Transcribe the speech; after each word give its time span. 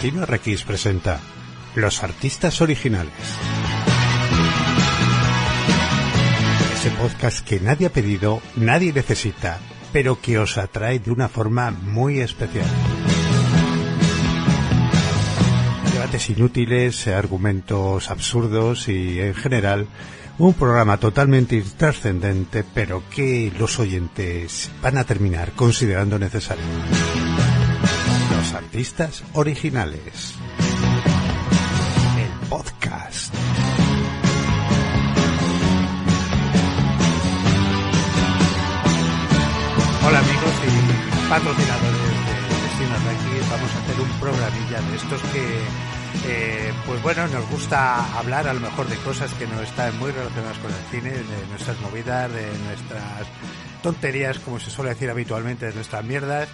Destino 0.00 0.24
RX 0.24 0.62
presenta 0.62 1.20
Los 1.74 2.02
Artistas 2.02 2.62
Originales. 2.62 3.12
Ese 6.72 6.90
podcast 6.92 7.46
que 7.46 7.60
nadie 7.60 7.88
ha 7.88 7.92
pedido, 7.92 8.40
nadie 8.56 8.94
necesita, 8.94 9.58
pero 9.92 10.18
que 10.18 10.38
os 10.38 10.56
atrae 10.56 11.00
de 11.00 11.10
una 11.10 11.28
forma 11.28 11.70
muy 11.70 12.20
especial. 12.20 12.64
Debates 15.92 16.30
inútiles, 16.30 17.06
argumentos 17.06 18.10
absurdos 18.10 18.88
y, 18.88 19.20
en 19.20 19.34
general, 19.34 19.86
un 20.38 20.54
programa 20.54 20.96
totalmente 20.96 21.56
intrascendente, 21.56 22.64
pero 22.64 23.02
que 23.10 23.52
los 23.58 23.78
oyentes 23.78 24.70
van 24.80 24.96
a 24.96 25.04
terminar 25.04 25.52
considerando 25.52 26.18
necesario. 26.18 26.64
Artistas 28.54 29.22
originales. 29.34 30.34
El 32.18 32.48
podcast. 32.48 33.34
Hola 40.06 40.18
amigos 40.18 40.54
y 40.66 41.28
patrocinadores 41.28 41.92
de 42.26 42.56
Destino 42.62 42.96
Reiki. 43.06 43.50
Vamos 43.50 43.70
a 43.70 43.78
hacer 43.78 44.00
un 44.00 44.20
programilla 44.20 44.80
de 44.80 44.96
estos 44.96 45.22
que 45.32 46.00
eh, 46.26 46.72
pues 46.86 47.02
bueno, 47.02 47.28
nos 47.28 47.48
gusta 47.50 48.18
hablar 48.18 48.48
a 48.48 48.52
lo 48.52 48.60
mejor 48.60 48.88
de 48.88 48.96
cosas 48.96 49.32
que 49.34 49.46
no 49.46 49.60
están 49.62 49.96
muy 49.98 50.10
relacionadas 50.10 50.58
con 50.58 50.70
el 50.70 50.82
cine, 50.90 51.10
de 51.10 51.46
nuestras 51.48 51.80
movidas, 51.80 52.32
de 52.32 52.46
nuestras 52.66 53.26
tonterías, 53.82 54.38
como 54.40 54.58
se 54.58 54.70
suele 54.70 54.90
decir 54.90 55.08
habitualmente, 55.08 55.66
de 55.66 55.74
nuestras 55.74 56.04
mierdas. 56.04 56.48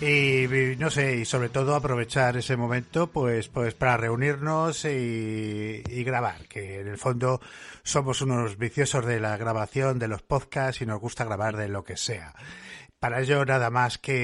Y 0.00 0.46
no 0.78 0.90
sé, 0.90 1.16
y 1.16 1.24
sobre 1.24 1.48
todo 1.48 1.74
aprovechar 1.74 2.36
ese 2.36 2.56
momento 2.56 3.08
pues 3.08 3.48
pues 3.48 3.74
para 3.74 3.96
reunirnos 3.96 4.84
y, 4.84 5.82
grabar, 6.04 6.46
que 6.46 6.78
en 6.80 6.86
el 6.86 6.98
fondo 6.98 7.40
somos 7.82 8.22
unos 8.22 8.58
viciosos 8.58 9.04
de 9.04 9.18
la 9.18 9.36
grabación, 9.36 9.98
de 9.98 10.06
los 10.06 10.22
podcasts 10.22 10.82
y 10.82 10.86
nos 10.86 11.00
gusta 11.00 11.24
grabar 11.24 11.56
de 11.56 11.68
lo 11.68 11.82
que 11.82 11.96
sea. 11.96 12.32
Para 13.00 13.20
ello 13.20 13.44
nada 13.44 13.70
más 13.70 13.98
que 13.98 14.14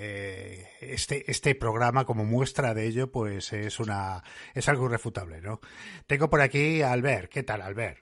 eh, 0.00 0.68
este, 0.82 1.30
este 1.30 1.54
programa 1.54 2.04
como 2.04 2.26
muestra 2.26 2.74
de 2.74 2.86
ello 2.88 3.10
pues 3.10 3.54
es 3.54 3.80
una 3.80 4.22
es 4.54 4.68
algo 4.68 4.84
irrefutable, 4.84 5.40
¿no? 5.40 5.60
Tengo 6.06 6.28
por 6.28 6.42
aquí 6.42 6.82
a 6.82 6.92
Albert. 6.92 7.30
¿Qué 7.30 7.42
tal, 7.42 7.62
Albert? 7.62 8.00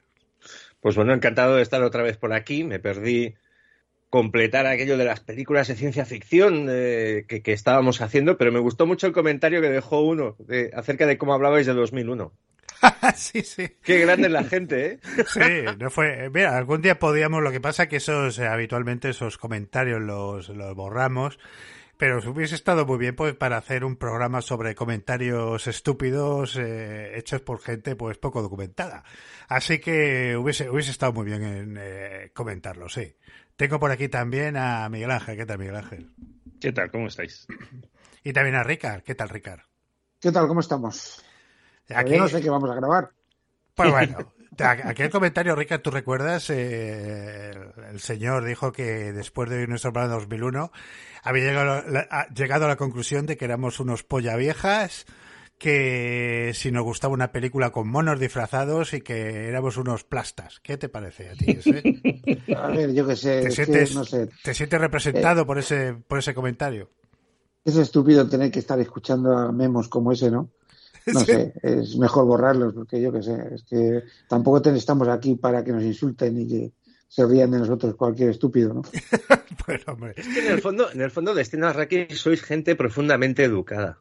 Pues 0.80 0.96
bueno, 0.96 1.14
encantado 1.14 1.54
de 1.54 1.62
estar 1.62 1.82
otra 1.82 2.02
vez 2.02 2.16
por 2.16 2.32
aquí. 2.32 2.64
Me 2.64 2.80
perdí 2.80 3.36
completar 4.14 4.64
aquello 4.68 4.96
de 4.96 5.06
las 5.06 5.18
películas 5.18 5.66
de 5.66 5.74
ciencia 5.74 6.04
ficción 6.04 6.68
eh, 6.70 7.24
que, 7.26 7.42
que, 7.42 7.52
estábamos 7.52 8.00
haciendo, 8.00 8.38
pero 8.38 8.52
me 8.52 8.60
gustó 8.60 8.86
mucho 8.86 9.08
el 9.08 9.12
comentario 9.12 9.60
que 9.60 9.68
dejó 9.68 10.02
uno 10.02 10.36
de, 10.38 10.70
acerca 10.72 11.04
de 11.04 11.18
cómo 11.18 11.34
hablabais 11.34 11.66
de 11.66 11.74
2001. 11.74 12.32
sí, 13.16 13.42
sí. 13.42 13.66
Qué 13.82 13.98
grande 13.98 14.28
es 14.28 14.32
la 14.32 14.44
gente, 14.44 14.86
¿eh? 14.86 14.98
sí, 15.26 15.40
no 15.80 15.90
fue. 15.90 16.30
Mira, 16.30 16.56
algún 16.56 16.80
día 16.80 17.00
podíamos. 17.00 17.42
Lo 17.42 17.50
que 17.50 17.60
pasa 17.60 17.88
que 17.88 17.96
esos 17.96 18.38
eh, 18.38 18.46
habitualmente 18.46 19.08
esos 19.08 19.36
comentarios 19.36 20.00
los, 20.00 20.48
los 20.48 20.76
borramos. 20.76 21.40
Pero 21.96 22.18
hubiese 22.30 22.54
estado 22.54 22.84
muy 22.86 22.98
bien 22.98 23.14
pues 23.14 23.34
para 23.34 23.56
hacer 23.56 23.84
un 23.84 23.96
programa 23.96 24.42
sobre 24.42 24.74
comentarios 24.74 25.66
estúpidos 25.66 26.56
eh, 26.56 27.16
hechos 27.16 27.40
por 27.40 27.60
gente 27.60 27.94
pues 27.94 28.18
poco 28.18 28.42
documentada. 28.42 29.04
Así 29.48 29.78
que 29.78 30.36
hubiese, 30.36 30.68
hubiese 30.70 30.90
estado 30.90 31.12
muy 31.12 31.24
bien 31.26 31.42
en 31.42 31.76
eh, 31.78 32.30
comentarlo, 32.34 32.88
sí. 32.88 33.14
Tengo 33.56 33.78
por 33.78 33.92
aquí 33.92 34.08
también 34.08 34.56
a 34.56 34.88
Miguel 34.88 35.12
Ángel. 35.12 35.36
¿Qué 35.36 35.46
tal, 35.46 35.58
Miguel 35.58 35.76
Ángel? 35.76 36.10
¿Qué 36.60 36.72
tal? 36.72 36.90
¿Cómo 36.90 37.06
estáis? 37.06 37.46
Y 38.24 38.32
también 38.32 38.56
a 38.56 38.64
Ricard. 38.64 39.02
¿Qué 39.02 39.14
tal, 39.14 39.28
Ricard? 39.28 39.60
¿Qué 40.20 40.32
tal? 40.32 40.48
¿Cómo 40.48 40.60
estamos? 40.60 41.22
Aquí 41.94 42.16
no 42.16 42.28
sé 42.28 42.40
qué 42.40 42.50
vamos 42.50 42.70
a 42.70 42.74
grabar. 42.74 43.10
Pues 43.74 43.90
bueno, 43.90 44.32
aquel 44.58 45.10
comentario, 45.10 45.54
Ricard, 45.54 45.80
¿tú 45.80 45.90
recuerdas? 45.90 46.50
Eh, 46.50 47.52
el 47.90 48.00
señor 48.00 48.44
dijo 48.44 48.72
que 48.72 49.12
después 49.12 49.50
de 49.50 49.66
nuestro 49.66 49.92
plan 49.92 50.08
de 50.08 50.14
2001 50.14 50.70
había 51.22 51.44
llegado, 51.44 51.82
la, 51.88 52.28
llegado 52.28 52.66
a 52.66 52.68
la 52.68 52.76
conclusión 52.76 53.26
de 53.26 53.36
que 53.36 53.44
éramos 53.44 53.80
unos 53.80 54.02
polla 54.02 54.36
viejas, 54.36 55.06
que 55.58 56.52
si 56.54 56.70
nos 56.70 56.82
gustaba 56.82 57.14
una 57.14 57.32
película 57.32 57.70
con 57.70 57.88
monos 57.88 58.20
disfrazados 58.20 58.92
y 58.92 59.00
que 59.00 59.48
éramos 59.48 59.76
unos 59.76 60.04
plastas. 60.04 60.60
¿Qué 60.60 60.76
te 60.76 60.88
parece 60.88 61.30
a 61.30 61.32
ti? 61.34 61.52
Ese? 61.52 62.52
a 62.56 62.68
ver, 62.68 62.92
yo 62.92 63.06
qué 63.06 63.16
sé. 63.16 63.42
¿Te 63.42 63.50
sientes, 63.50 63.90
que, 63.90 63.94
no 63.94 64.04
sé. 64.04 64.28
¿te 64.42 64.54
sientes 64.54 64.80
representado 64.80 65.42
eh, 65.42 65.46
por, 65.46 65.58
ese, 65.58 65.94
por 65.94 66.18
ese 66.18 66.34
comentario? 66.34 66.90
Es 67.64 67.76
estúpido 67.76 68.28
tener 68.28 68.50
que 68.50 68.58
estar 68.58 68.78
escuchando 68.80 69.36
a 69.36 69.50
memos 69.52 69.88
como 69.88 70.12
ese, 70.12 70.30
¿no? 70.30 70.50
No 71.06 71.20
sé, 71.20 71.52
es 71.62 71.96
mejor 71.96 72.24
borrarlos 72.24 72.74
porque 72.74 73.00
yo 73.00 73.12
qué 73.12 73.22
sé, 73.22 73.36
es 73.54 73.64
que 73.64 74.02
tampoco 74.28 74.66
estamos 74.70 75.08
aquí 75.08 75.34
para 75.34 75.62
que 75.62 75.72
nos 75.72 75.82
insulten 75.82 76.40
y 76.40 76.48
que 76.48 76.72
se 77.08 77.26
rían 77.26 77.50
de 77.50 77.58
nosotros 77.58 77.94
cualquier 77.94 78.30
estúpido, 78.30 78.74
¿no? 78.74 78.82
pues, 79.66 79.86
hombre. 79.86 80.14
Es 80.16 80.26
que 80.26 80.46
en 80.46 80.52
el 80.52 80.60
fondo, 80.60 80.90
en 80.90 81.00
el 81.00 81.10
fondo 81.10 81.34
Destino 81.34 81.68
Arraki 81.68 82.08
sois 82.10 82.42
gente 82.42 82.74
profundamente 82.74 83.44
educada. 83.44 84.00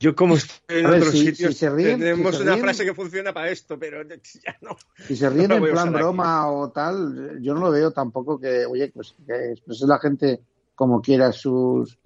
Yo 0.00 0.16
como 0.16 0.34
estoy 0.34 0.80
en 0.80 0.90
ver, 0.90 0.98
otros 0.98 1.12
si, 1.12 1.26
sitios 1.26 1.54
si 1.54 1.60
se 1.60 1.70
ríen, 1.70 2.00
tenemos 2.00 2.32
si 2.32 2.38
se 2.38 2.42
una 2.42 2.54
ríen, 2.54 2.64
frase 2.64 2.84
que 2.84 2.94
funciona 2.94 3.32
para 3.32 3.50
esto, 3.50 3.78
pero 3.78 4.02
ya 4.44 4.56
no. 4.60 4.76
Si 5.06 5.14
se 5.14 5.30
ríen 5.30 5.50
no 5.50 5.56
en 5.56 5.72
plan 5.72 5.92
broma 5.92 6.50
o 6.50 6.72
tal, 6.72 7.40
yo 7.40 7.54
no 7.54 7.60
lo 7.60 7.70
veo 7.70 7.92
tampoco 7.92 8.40
que, 8.40 8.66
oye, 8.66 8.90
pues 8.92 9.14
que 9.24 9.52
exprese 9.52 9.86
la 9.86 10.00
gente 10.00 10.40
como 10.74 11.00
quiera 11.00 11.30
sus, 11.30 11.96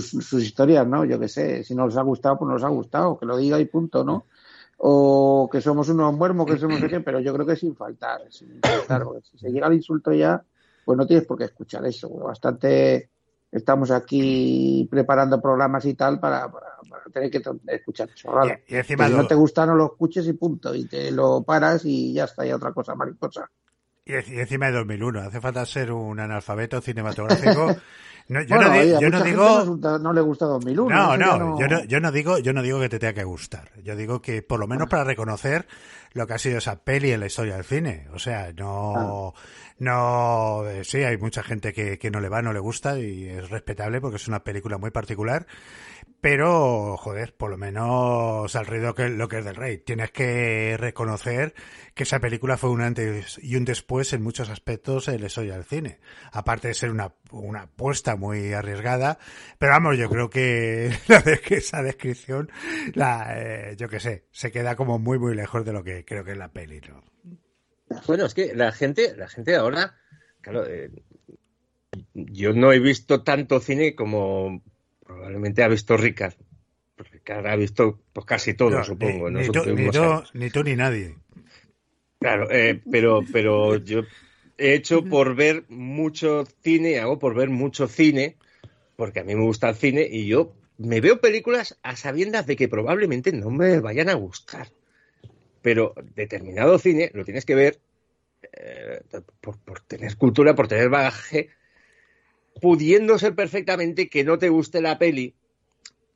sus, 0.00 0.24
sus, 0.24 0.42
historias, 0.42 0.86
¿no? 0.86 1.04
Yo 1.04 1.18
qué 1.20 1.28
sé, 1.28 1.64
si 1.64 1.74
no 1.74 1.86
les 1.86 1.96
ha 1.96 2.02
gustado, 2.02 2.38
pues 2.38 2.48
no 2.48 2.54
les 2.54 2.64
ha 2.64 2.68
gustado, 2.68 3.18
que 3.18 3.26
lo 3.26 3.36
diga 3.36 3.60
y 3.60 3.66
punto, 3.66 4.04
¿no? 4.04 4.26
O 4.78 5.48
que 5.52 5.60
somos 5.60 5.88
unos 5.90 6.14
muermos, 6.14 6.46
que 6.46 6.58
somos 6.58 6.80
de 6.80 6.88
qué, 6.88 7.00
pero 7.00 7.20
yo 7.20 7.34
creo 7.34 7.46
que 7.46 7.56
sin 7.56 7.76
faltar, 7.76 8.22
sin 8.30 8.58
faltar, 8.60 9.04
porque 9.04 9.20
si 9.22 9.38
se 9.38 9.50
llega 9.50 9.66
al 9.66 9.74
insulto 9.74 10.12
ya, 10.12 10.42
pues 10.84 10.96
no 10.96 11.06
tienes 11.06 11.26
por 11.26 11.36
qué 11.36 11.44
escuchar 11.44 11.84
eso, 11.86 12.08
bastante 12.08 13.10
estamos 13.50 13.90
aquí 13.90 14.88
preparando 14.90 15.40
programas 15.40 15.84
y 15.84 15.92
tal 15.92 16.18
para, 16.18 16.50
para, 16.50 16.68
para 16.88 17.04
tener 17.12 17.30
que 17.30 17.42
escuchar 17.66 18.08
eso. 18.14 18.30
Y, 18.46 18.72
y 18.72 18.76
encima 18.78 19.06
si 19.06 19.12
lo... 19.12 19.18
no 19.18 19.26
te 19.26 19.34
gusta, 19.34 19.66
no 19.66 19.74
lo 19.74 19.86
escuches 19.86 20.26
y 20.26 20.32
punto, 20.32 20.74
y 20.74 20.86
te 20.86 21.10
lo 21.10 21.42
paras 21.42 21.84
y 21.84 22.14
ya 22.14 22.24
está, 22.24 22.46
y 22.46 22.52
otra 22.52 22.72
cosa 22.72 22.94
mariposa. 22.94 23.50
Y, 24.04 24.12
y 24.12 24.40
encima 24.40 24.66
de 24.66 24.72
2001, 24.72 25.20
hace 25.20 25.40
falta 25.40 25.64
ser 25.64 25.92
un 25.92 26.18
analfabeto 26.18 26.80
cinematográfico. 26.80 27.76
No, 28.28 28.40
yo, 28.40 28.54
bueno, 28.54 28.72
no, 28.72 28.78
oye, 28.78 28.98
yo 29.00 29.10
no 29.10 29.20
digo 29.24 29.98
no, 29.98 30.12
le 30.12 30.20
gusta 30.20 30.46
2001 30.46 30.94
no 30.94 31.16
no, 31.16 31.38
no, 31.38 31.58
yo 31.58 31.66
no 31.66 31.84
yo 31.84 32.00
no 32.00 32.12
digo 32.12 32.38
yo 32.38 32.52
no 32.52 32.62
digo 32.62 32.78
que 32.78 32.88
te 32.88 33.00
tenga 33.00 33.14
que 33.14 33.24
gustar. 33.24 33.72
Yo 33.82 33.96
digo 33.96 34.22
que 34.22 34.42
por 34.42 34.60
lo 34.60 34.68
menos 34.68 34.88
para 34.88 35.02
reconocer 35.02 35.66
lo 36.14 36.26
que 36.26 36.34
ha 36.34 36.38
sido 36.38 36.58
esa 36.58 36.84
peli 36.84 37.12
en 37.12 37.20
la 37.20 37.26
historia 37.26 37.56
del 37.56 37.64
cine. 37.64 38.08
O 38.12 38.18
sea 38.18 38.52
no 38.52 39.34
ah. 39.36 39.40
no 39.78 40.68
eh, 40.68 40.84
sí 40.84 40.98
hay 40.98 41.16
mucha 41.16 41.42
gente 41.42 41.72
que, 41.72 41.98
que 41.98 42.10
no 42.10 42.20
le 42.20 42.28
va 42.28 42.42
no 42.42 42.52
le 42.52 42.60
gusta 42.60 42.98
y 42.98 43.28
es 43.28 43.50
respetable 43.50 44.00
porque 44.00 44.16
es 44.16 44.28
una 44.28 44.44
película 44.44 44.78
muy 44.78 44.90
particular 44.90 45.46
pero 46.22 46.96
joder 46.98 47.34
por 47.34 47.50
lo 47.50 47.58
menos 47.58 48.54
al 48.54 48.94
que 48.94 49.08
lo 49.08 49.28
que 49.28 49.38
es 49.38 49.44
del 49.44 49.56
rey. 49.56 49.78
Tienes 49.78 50.12
que 50.12 50.76
reconocer 50.78 51.52
que 51.94 52.04
esa 52.04 52.20
película 52.20 52.56
fue 52.56 52.70
un 52.70 52.80
antes 52.80 53.40
y 53.42 53.56
un 53.56 53.64
después 53.64 54.12
en 54.12 54.22
muchos 54.22 54.48
aspectos 54.48 55.08
en 55.08 55.20
la 55.20 55.26
historia 55.26 55.54
del 55.54 55.64
cine. 55.64 55.98
Aparte 56.30 56.68
de 56.68 56.74
ser 56.74 56.90
una 56.90 57.12
una 57.32 57.62
apuesta 57.62 58.14
muy 58.14 58.52
arriesgada, 58.52 59.18
pero 59.58 59.72
vamos, 59.72 59.98
yo 59.98 60.08
creo 60.08 60.30
que, 60.30 60.92
la 61.08 61.20
de 61.20 61.40
que 61.40 61.56
esa 61.56 61.82
descripción, 61.82 62.50
la, 62.92 63.34
eh, 63.36 63.74
yo 63.76 63.88
que 63.88 64.00
sé, 64.00 64.26
se 64.30 64.52
queda 64.52 64.76
como 64.76 64.98
muy 64.98 65.18
muy 65.18 65.34
lejos 65.34 65.64
de 65.64 65.72
lo 65.72 65.82
que 65.82 66.01
creo 66.04 66.24
que 66.24 66.32
es 66.32 66.38
la 66.38 66.52
peli, 66.52 66.80
¿no? 66.80 67.02
Bueno, 68.06 68.26
es 68.26 68.34
que 68.34 68.54
la 68.54 68.72
gente, 68.72 69.14
la 69.16 69.28
gente 69.28 69.54
ahora, 69.54 69.96
claro, 70.40 70.66
eh, 70.66 70.90
yo 72.14 72.52
no 72.52 72.72
he 72.72 72.78
visto 72.78 73.22
tanto 73.22 73.60
cine 73.60 73.94
como 73.94 74.62
probablemente 75.04 75.62
ha 75.62 75.68
visto 75.68 75.96
Ricard. 75.96 76.34
Ricard 76.96 77.46
ha 77.46 77.56
visto 77.56 78.00
pues 78.12 78.26
casi 78.26 78.54
todo, 78.54 78.70
no, 78.70 78.84
supongo. 78.84 79.30
Ni, 79.30 79.34
¿no? 79.34 79.40
ni, 79.40 79.46
ni, 79.74 79.90
tú, 79.90 80.22
ni, 80.34 80.50
tú, 80.50 80.62
ni 80.62 80.76
nadie. 80.76 81.16
Claro, 82.18 82.50
eh, 82.50 82.80
pero, 82.90 83.22
pero 83.32 83.76
yo 83.76 84.02
he 84.56 84.74
hecho 84.74 85.04
por 85.04 85.34
ver 85.34 85.64
mucho 85.68 86.44
cine, 86.62 87.00
hago 87.00 87.18
por 87.18 87.34
ver 87.34 87.50
mucho 87.50 87.88
cine, 87.88 88.36
porque 88.96 89.20
a 89.20 89.24
mí 89.24 89.34
me 89.34 89.42
gusta 89.42 89.70
el 89.70 89.74
cine 89.74 90.06
y 90.08 90.26
yo 90.26 90.54
me 90.78 91.00
veo 91.00 91.20
películas 91.20 91.78
a 91.82 91.96
sabiendas 91.96 92.46
de 92.46 92.56
que 92.56 92.68
probablemente 92.68 93.32
no 93.32 93.50
me 93.50 93.80
vayan 93.80 94.08
a 94.08 94.14
gustar. 94.14 94.68
Pero 95.62 95.94
determinado 96.14 96.78
cine 96.78 97.10
lo 97.14 97.24
tienes 97.24 97.44
que 97.44 97.54
ver 97.54 97.78
eh, 98.52 99.00
por, 99.40 99.80
tener 99.80 100.16
cultura, 100.16 100.54
por 100.54 100.68
tener 100.68 100.88
bagaje, 100.88 101.50
pudiendo 102.60 103.18
ser 103.18 103.34
perfectamente 103.34 104.08
que 104.08 104.24
no 104.24 104.38
te 104.38 104.48
guste 104.48 104.80
la 104.80 104.98
peli, 104.98 105.34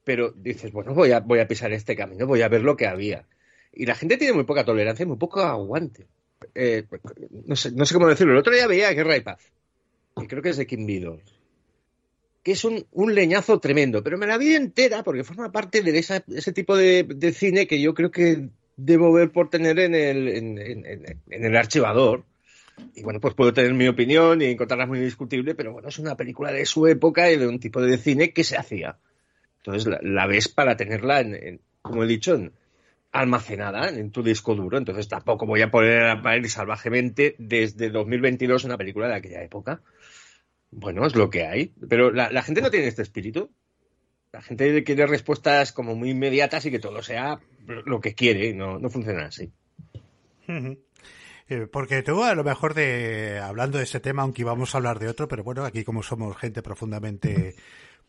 pero 0.05 0.33
dices, 0.33 0.73
bueno, 0.73 0.95
voy 0.95 1.13
a, 1.13 1.21
voy 1.21 1.39
a 1.41 1.49
pisar 1.49 1.73
este 1.73 1.97
camino, 1.97 2.27
voy 2.27 2.43
a 2.43 2.49
ver 2.49 2.63
lo 2.63 2.77
que 2.77 2.87
había. 2.87 3.27
Y 3.73 3.87
la 3.87 3.95
gente 3.95 4.17
tiene 4.17 4.35
muy 4.35 4.45
poca 4.45 4.65
tolerancia 4.65 5.05
y 5.05 5.07
muy 5.07 5.17
poco 5.17 5.41
aguante 5.41 6.07
eh, 6.55 6.85
no, 7.47 7.57
sé, 7.57 7.73
no 7.73 7.85
sé 7.85 7.95
cómo 7.95 8.09
decirlo. 8.09 8.33
El 8.33 8.39
otro 8.39 8.53
día 8.53 8.67
veía 8.67 8.93
Guerra 8.93 9.17
y 9.17 9.21
Paz, 9.21 9.53
y 10.17 10.27
creo 10.27 10.43
que 10.43 10.51
es 10.51 10.57
de 10.57 10.67
Kim 10.67 10.87
Vidor, 10.87 11.21
que 12.43 12.53
es 12.53 12.65
un, 12.65 12.87
leñazo 13.15 13.59
tremendo, 13.61 14.03
pero 14.03 14.19
me 14.19 14.27
la 14.27 14.39
vi 14.39 14.55
entera 14.55 15.03
porque 15.03 15.25
forma 15.25 15.53
parte 15.53 15.83
de 15.83 15.99
ese 15.99 16.53
tipo 16.53 16.77
de, 16.77 17.33
cine 17.35 17.67
que 17.67 17.81
yo 17.81 17.95
creo 17.95 18.11
que 18.11 18.49
debo 18.77 19.13
ver 19.13 19.31
por 19.31 19.51
tener 19.51 19.79
en 19.79 19.95
el, 19.95 20.29
en, 20.29 21.45
el 21.45 21.57
archivador. 21.57 22.25
Y 22.95 23.03
bueno, 23.03 23.21
pues 23.21 23.35
puedo 23.35 23.55
tener 23.55 23.73
mi 23.73 23.89
opinión 23.89 24.43
y 24.43 24.47
encontrarla 24.47 24.87
muy 24.87 25.01
discutible, 25.01 25.55
pero 25.55 25.73
bueno, 25.73 25.89
es 25.89 25.99
una 25.99 26.15
película 26.15 26.53
de 26.53 26.67
su 26.67 26.87
época 26.87 27.31
y 27.31 27.39
de 27.39 27.49
un 27.49 27.59
tipo 27.59 27.81
de 27.81 27.97
cine 27.97 28.33
que 28.33 28.45
se 28.45 28.57
hacía. 28.57 28.99
Entonces 29.59 29.99
la, 30.03 30.27
ves 30.27 30.49
para 30.49 30.77
tenerla, 30.77 31.21
en, 31.21 31.61
como 31.81 32.05
he 32.05 32.07
dicho, 32.07 32.39
almacenada 33.13 33.89
en 33.89 34.11
tu 34.11 34.23
disco 34.23 34.55
duro. 34.55 34.79
Entonces 34.79 35.09
tampoco 35.09 35.47
voy 35.47 35.63
a 35.63 35.71
poner 35.71 36.03
a 36.03 36.37
ir 36.37 36.51
salvajemente 36.51 37.35
desde 37.39 37.91
2022 37.91 38.65
una 38.65 38.77
película 38.77 39.09
de 39.09 39.15
aquella 39.15 39.43
época. 39.43 39.81
Bueno, 40.71 41.07
es 41.07 41.15
lo 41.15 41.31
que 41.31 41.47
hay. 41.47 41.73
Pero 41.89 42.11
la, 42.11 42.43
gente 42.43 42.61
no 42.61 42.71
tiene 42.71 42.87
este 42.87 43.03
espíritu. 43.03 43.51
La 44.37 44.43
gente 44.43 44.85
quiere 44.85 45.07
respuestas 45.07 45.73
como 45.73 45.95
muy 45.95 46.11
inmediatas 46.11 46.67
y 46.67 46.71
que 46.71 46.79
todo 46.79 47.03
sea 47.03 47.41
lo 47.87 48.03
que 48.03 48.15
quiere. 48.15 48.53
No, 48.53 48.79
no 48.79 48.91
funciona 48.91 49.29
así. 49.29 49.51
Eh, 51.49 51.67
porque 51.73 52.03
tú, 52.03 52.23
a 52.23 52.35
lo 52.35 52.45
mejor 52.45 52.75
de 52.75 53.39
hablando 53.39 53.79
de 53.79 53.85
ese 53.85 53.99
tema, 53.99 54.21
aunque 54.21 54.43
íbamos 54.43 54.75
a 54.75 54.77
hablar 54.79 54.99
de 54.99 55.09
otro, 55.09 55.27
pero 55.27 55.43
bueno, 55.43 55.65
aquí 55.65 55.85
como 55.85 56.03
somos 56.03 56.37
gente 56.37 56.61
profundamente 56.61 57.55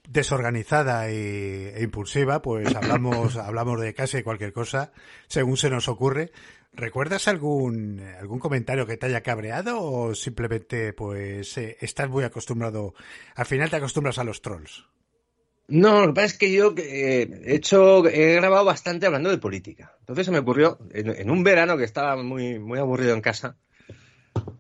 desorganizada 0.05 1.07
e 1.07 1.81
impulsiva, 1.81 2.41
pues 2.41 2.75
hablamos, 2.75 3.37
hablamos 3.37 3.79
de 3.79 3.93
casi 3.93 4.21
cualquier 4.21 4.51
cosa 4.51 4.91
según 5.27 5.55
se 5.55 5.69
nos 5.69 5.87
ocurre. 5.87 6.33
¿Recuerdas 6.73 7.29
algún, 7.29 8.01
algún 8.19 8.39
comentario 8.39 8.85
que 8.85 8.97
te 8.97 9.05
haya 9.05 9.23
cabreado 9.23 9.81
o 9.81 10.13
simplemente 10.13 10.91
pues 10.91 11.57
eh, 11.57 11.77
estás 11.79 12.09
muy 12.09 12.25
acostumbrado, 12.25 12.95
al 13.33 13.45
final 13.45 13.69
te 13.69 13.77
acostumbras 13.77 14.17
a 14.17 14.25
los 14.25 14.41
trolls? 14.41 14.83
No, 15.69 16.01
lo 16.01 16.07
que 16.07 16.13
pasa 16.13 16.27
es 16.27 16.37
que 16.37 16.51
yo 16.53 16.73
eh, 16.77 17.41
he 17.45 17.55
hecho, 17.55 18.07
he 18.07 18.35
grabado 18.35 18.63
bastante 18.63 19.05
hablando 19.05 19.29
de 19.29 19.37
política. 19.37 19.93
Entonces 19.99 20.25
se 20.25 20.31
me 20.31 20.39
ocurrió, 20.39 20.79
en, 20.91 21.29
un 21.29 21.43
verano 21.43 21.77
que 21.77 21.83
estaba 21.83 22.21
muy, 22.21 22.57
muy 22.57 22.79
aburrido 22.79 23.13
en 23.13 23.21
casa, 23.21 23.57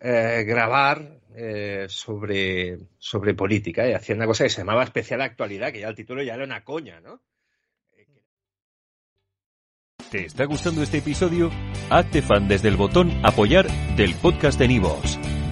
eh, 0.01 0.43
grabar 0.45 1.15
sobre, 1.87 2.79
sobre 2.97 3.35
política 3.35 3.87
y 3.87 3.93
hacía 3.93 4.15
una 4.15 4.25
cosa 4.25 4.43
que 4.43 4.49
se 4.49 4.61
llamaba 4.61 4.83
especial 4.83 5.21
actualidad, 5.21 5.71
que 5.71 5.81
ya 5.81 5.87
el 5.87 5.95
título 5.95 6.23
ya 6.23 6.33
era 6.33 6.43
una 6.43 6.63
coña, 6.63 6.99
¿no? 6.99 7.21
¿Te 10.09 10.25
está 10.25 10.45
gustando 10.45 10.81
este 10.83 10.99
episodio? 10.99 11.51
Hazte 11.89 12.21
fan 12.21 12.47
desde 12.47 12.69
el 12.69 12.77
botón 12.77 13.11
Apoyar 13.23 13.67
del 13.97 14.15
podcast 14.15 14.57
de 14.57 14.69
Nivos. 14.69 15.19